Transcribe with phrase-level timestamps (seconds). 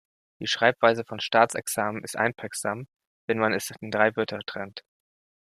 [0.39, 2.87] Die Schreibweise von Staatsexamen ist einprägsam,
[3.27, 4.83] wenn man es in drei Wörter trennt.